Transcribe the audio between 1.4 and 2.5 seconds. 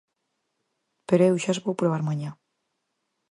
xa as vou probar mañá.